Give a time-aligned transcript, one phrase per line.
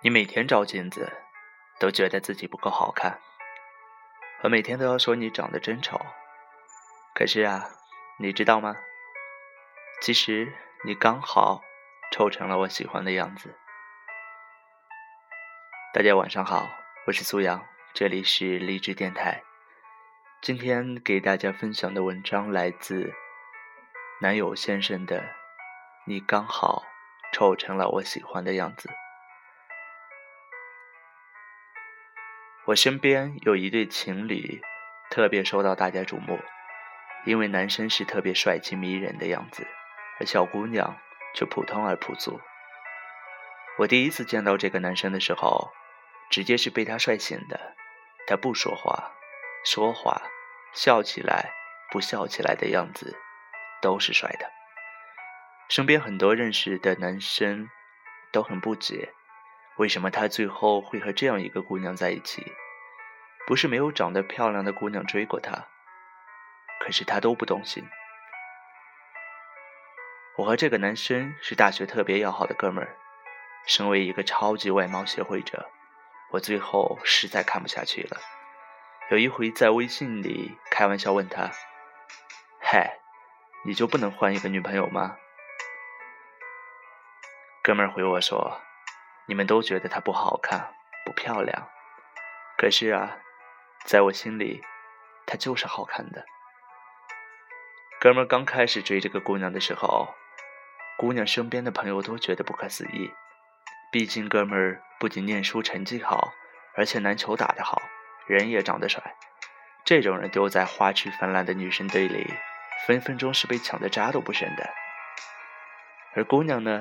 [0.00, 1.12] 你每天照镜子，
[1.80, 3.18] 都觉得自己不够好看。
[4.42, 6.00] 我每天都要说你长得真丑。
[7.16, 7.68] 可是啊，
[8.20, 8.76] 你知道吗？
[10.00, 10.52] 其实
[10.84, 11.62] 你刚好
[12.12, 13.58] 丑成了我喜欢的样子。
[15.92, 16.68] 大家晚上好，
[17.08, 19.42] 我是苏阳，这里是励志电台。
[20.40, 23.12] 今天给大家分享的文章来自
[24.20, 25.20] 男友先生的
[26.06, 26.84] 《你刚好
[27.32, 28.88] 丑成了我喜欢的样子》。
[32.68, 34.60] 我身边有一对情侣，
[35.08, 36.38] 特别受到大家瞩目，
[37.24, 39.66] 因为男生是特别帅气迷人的样子，
[40.20, 40.98] 而小姑娘
[41.34, 42.38] 却普通而朴素。
[43.78, 45.72] 我第一次见到这个男生的时候，
[46.28, 47.74] 直接是被他帅醒的。
[48.26, 49.12] 他不说话，
[49.64, 50.20] 说话，
[50.74, 51.50] 笑起来，
[51.90, 53.16] 不笑起来的样子，
[53.80, 54.46] 都是帅的。
[55.70, 57.70] 身边很多认识的男生
[58.30, 59.14] 都很不解。
[59.78, 62.52] 为什么他最后会和这样一个姑娘在一起？
[63.46, 65.68] 不是没有长得漂亮的姑娘追过他，
[66.80, 67.82] 可是他都不动心。
[70.36, 72.96] 我和这个男生是大学特别要好的哥们儿，
[73.66, 75.70] 身为一个超级外貌协会者，
[76.32, 78.18] 我最后实在看不下去了。
[79.10, 81.50] 有一回在微信里开玩笑问他
[82.60, 82.98] ：“嗨，
[83.64, 85.16] 你就不能换一个女朋友吗？”
[87.64, 88.60] 哥们儿回我说。
[89.28, 90.72] 你们都觉得她不好看、
[91.04, 91.68] 不漂亮，
[92.56, 93.18] 可是啊，
[93.84, 94.62] 在我心里，
[95.26, 96.24] 她就是好看的。
[98.00, 100.14] 哥们刚开始追这个姑娘的时候，
[100.96, 103.12] 姑娘身边的朋友都觉得不可思议。
[103.92, 106.32] 毕竟哥们儿不仅念书成绩好，
[106.74, 107.82] 而且篮球打得好，
[108.26, 109.02] 人也长得帅。
[109.84, 112.32] 这种人丢在花痴泛滥的女生堆里，
[112.86, 114.70] 分分钟是被抢的渣都不剩的。
[116.14, 116.80] 而姑娘呢，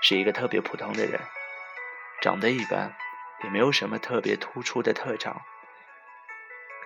[0.00, 1.20] 是一个特别普通的人。
[2.26, 2.92] 长得一般，
[3.44, 5.42] 也没有什么特别突出的特长。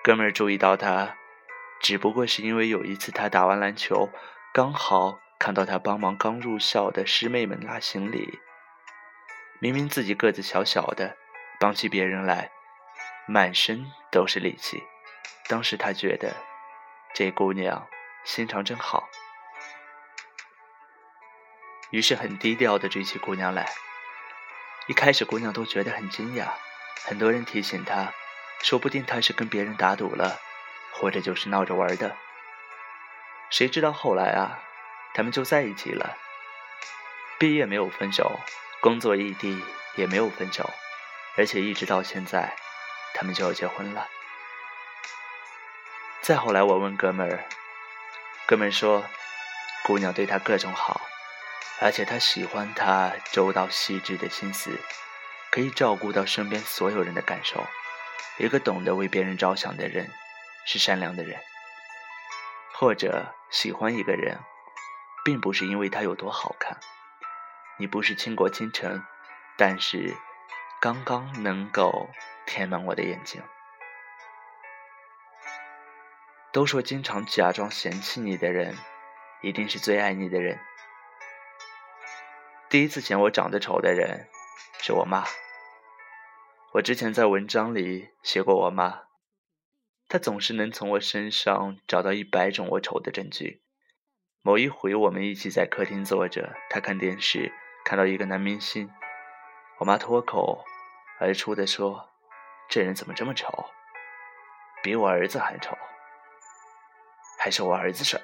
[0.05, 1.17] 哥们儿注意到他，
[1.81, 4.11] 只不过是因为有一次他打完篮球，
[4.53, 8.39] 刚好看到他帮忙刚入校的师妹们拉行李。
[9.61, 11.17] 明明自己个子小小的，
[11.59, 12.51] 帮起别人来，
[13.27, 14.83] 满身都是力气。
[15.49, 16.37] 当时他觉得
[17.15, 17.89] 这姑娘
[18.25, 19.09] 心肠真好，
[21.89, 23.67] 于是很低调的追起姑娘来。
[24.91, 26.49] 一开始，姑娘都觉得很惊讶，
[27.05, 28.13] 很多人提醒她，
[28.61, 30.41] 说不定他是跟别人打赌了，
[30.91, 32.17] 或者就是闹着玩的。
[33.51, 34.59] 谁知道后来啊，
[35.15, 36.17] 他们就在一起了。
[37.39, 38.41] 毕业没有分手，
[38.81, 39.63] 工作异地
[39.95, 40.69] 也没有分手，
[41.37, 42.57] 而且一直到现在，
[43.15, 44.09] 他们就要结婚了。
[46.21, 47.45] 再后来，我问哥们儿，
[48.45, 49.05] 哥们儿说，
[49.85, 51.01] 姑娘对他各种好。
[51.81, 54.79] 而且他喜欢他周到细致的心思，
[55.51, 57.67] 可以照顾到身边所有人的感受。
[58.39, 60.11] 一个懂得为别人着想的人，
[60.67, 61.41] 是善良的人。
[62.75, 64.39] 或者喜欢一个人，
[65.25, 66.79] 并不是因为他有多好看。
[67.79, 69.03] 你不是倾国倾城，
[69.57, 70.17] 但是
[70.81, 72.09] 刚刚能够
[72.47, 73.43] 填满我的眼睛。
[76.53, 78.77] 都说经常假装嫌弃你的人，
[79.43, 80.59] 一定是最爱你的人。
[82.71, 84.29] 第一次嫌我长得丑的人
[84.81, 85.25] 是我妈。
[86.75, 89.07] 我之前在文章里写过我妈，
[90.07, 93.65] 她总是能从我身上找到一百种我丑的证据。
[94.43, 97.53] 某一回，我们一起在客厅坐着，她看电视，
[97.85, 98.89] 看到一个男明星，
[99.79, 100.65] 我妈脱口
[101.19, 102.09] 而出的说
[102.71, 103.49] ：“这人怎么这么丑？
[104.81, 105.77] 比我儿子还丑，
[107.37, 108.21] 还是我儿子帅。”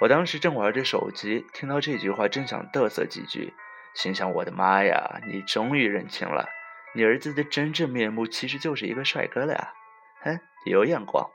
[0.00, 3.52] 我当时正玩着手机，听到这句话，正想嘚瑟几句，
[3.94, 6.48] 心想：我的妈呀，你终于认清了，
[6.94, 9.74] 你儿子的真正面目其实就是一个帅哥了呀！
[10.22, 11.28] 哼，有眼光。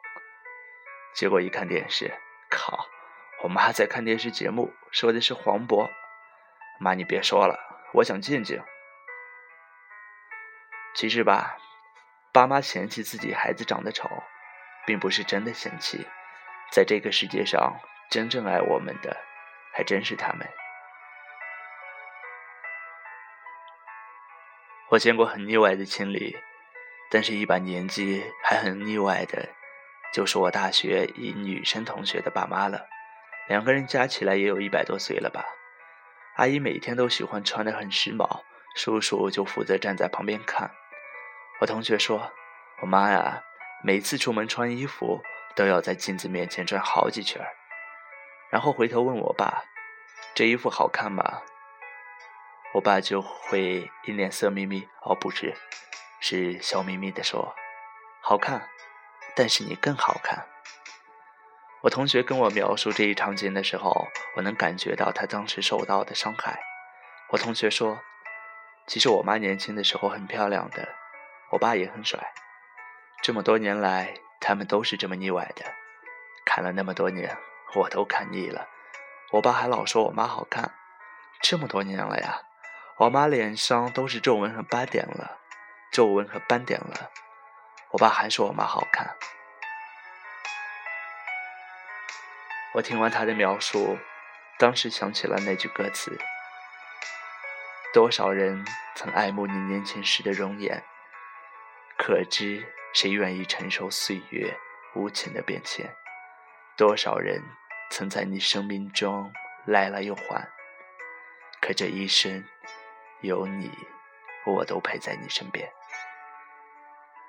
[1.13, 2.13] 结果一看电视，
[2.50, 2.88] 靠，
[3.44, 5.90] 我妈在看电视节目，说的是黄渤。
[6.79, 7.59] 妈，你别说了，
[7.96, 8.64] 我想静静。
[10.96, 11.58] 其实吧，
[12.32, 14.09] 爸妈嫌弃自己孩子长得丑，
[14.85, 16.08] 并不是真的嫌弃，
[16.72, 17.78] 在这个世界上。
[18.13, 19.17] 真正爱我们的，
[19.71, 20.47] 还真是他们。
[24.91, 26.37] 我见过很腻歪的情侣，
[27.09, 29.49] 但是一把年纪还很腻歪的，
[30.13, 32.85] 就是我大学一女生同学的爸妈了。
[33.47, 35.43] 两个人加起来也有一百多岁了吧。
[36.35, 38.43] 阿姨每天都喜欢穿的很时髦，
[38.75, 40.69] 叔叔就负责站在旁边看。
[41.61, 42.31] 我同学说，
[42.83, 43.41] 我妈呀，
[43.83, 45.23] 每次出门穿衣服
[45.55, 47.49] 都要在镜子面前转好几圈儿。
[48.53, 49.64] 然后回头问我爸
[50.35, 51.41] ：“这衣服好看吗？”
[52.76, 55.55] 我爸就会一脸色眯眯，哦，不是，
[56.20, 57.55] 是笑眯眯的说
[58.22, 58.70] ：“好看，
[59.35, 60.46] 但是你更好看。”
[61.82, 66.61] 我同学跟我描述这一场景的时候，我能感觉到他当时受到的伤害。
[67.29, 68.03] 我同学说
[68.85, 70.90] ：“其实我妈年轻的时候很漂亮的，
[71.49, 72.20] 我爸也很帅。
[73.23, 75.66] 这么多年来，他们都是这么腻歪的。
[76.46, 77.35] 看了那么多年，
[77.75, 78.67] 我都看腻了。
[79.31, 80.73] 我爸还老说我妈好看，
[81.41, 82.43] 这么多年了呀。”
[82.97, 85.40] 我妈脸上都是皱纹和斑点了，
[85.91, 87.09] 皱纹和斑点了。
[87.90, 89.17] 我爸还说我妈好看。
[92.75, 93.97] 我听完他的描述，
[94.59, 96.20] 当时想起了那句歌词：
[97.93, 98.64] 多少人
[98.96, 100.84] 曾爱慕你年轻时的容颜，
[101.97, 104.55] 可知谁愿意承受岁月
[104.93, 105.96] 无情的变迁？
[106.78, 107.43] 多少人
[107.90, 109.32] 曾在你生命中
[109.66, 110.50] 来了又还，
[111.62, 112.44] 可这一生。
[113.22, 113.72] 有你，
[114.46, 115.72] 我都陪在你身边。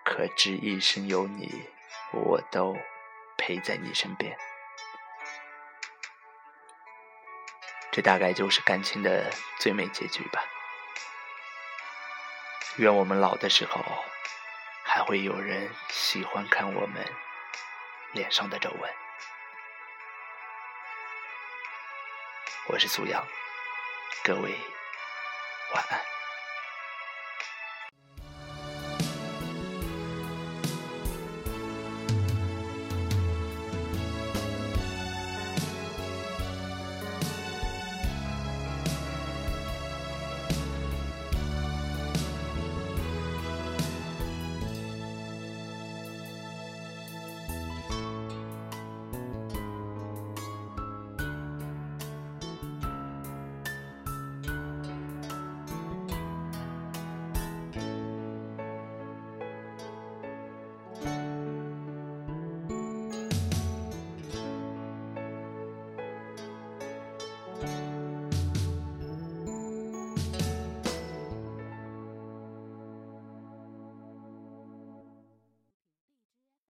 [0.04, 1.68] 可知一生有你，
[2.12, 2.76] 我都
[3.38, 4.36] 陪在你身边。
[7.92, 9.30] 这大概就是感情的
[9.60, 10.42] 最美结局吧。
[12.78, 13.80] 愿我们老的时候，
[14.82, 17.06] 还会有人喜欢看我们
[18.10, 19.03] 脸上的皱纹。
[22.66, 23.22] 我是苏阳，
[24.22, 24.58] 各位。
[25.74, 26.13] 晚安。